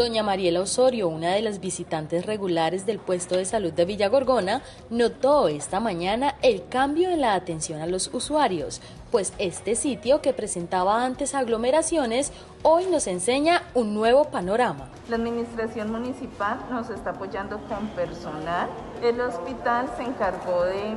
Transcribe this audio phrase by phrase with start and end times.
[0.00, 5.48] Doña Mariela Osorio, una de las visitantes regulares del puesto de salud de Villagorgona, notó
[5.48, 11.04] esta mañana el cambio en la atención a los usuarios, pues este sitio que presentaba
[11.04, 12.32] antes aglomeraciones
[12.62, 14.88] hoy nos enseña un nuevo panorama.
[15.10, 18.70] La administración municipal nos está apoyando con personal.
[19.02, 20.94] El hospital se encargó de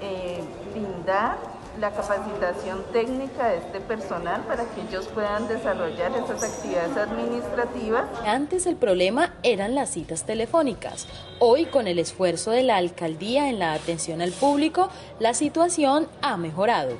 [0.00, 0.40] eh,
[0.72, 1.36] brindar
[1.80, 8.04] la capacitación técnica de este personal para que ellos puedan desarrollar esas actividades administrativas.
[8.26, 11.06] Antes el problema eran las citas telefónicas.
[11.38, 14.88] Hoy, con el esfuerzo de la alcaldía en la atención al público,
[15.20, 16.94] la situación ha mejorado.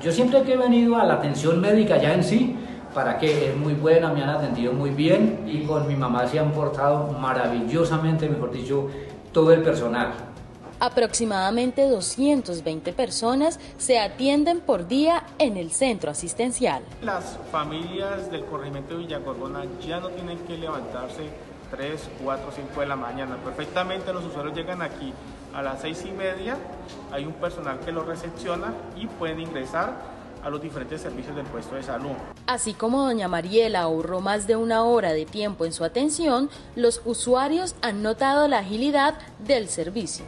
[0.00, 2.56] Yo siempre que he venido a la atención médica ya en sí,
[2.92, 6.40] para que es muy buena, me han atendido muy bien y con mi mamá se
[6.40, 8.88] han portado maravillosamente, mejor dicho,
[9.32, 10.33] todo el personal.
[10.84, 16.82] Aproximadamente 220 personas se atienden por día en el centro asistencial.
[17.00, 21.22] Las familias del corregimiento de Villagorgona ya no tienen que levantarse
[21.70, 23.38] 3, 4, 5 de la mañana.
[23.42, 25.14] Perfectamente los usuarios llegan aquí
[25.54, 26.58] a las 6 y media,
[27.10, 29.94] hay un personal que los recepciona y pueden ingresar
[30.44, 32.12] a los diferentes servicios del puesto de salud.
[32.46, 37.00] Así como doña Mariela ahorró más de una hora de tiempo en su atención, los
[37.06, 40.26] usuarios han notado la agilidad del servicio.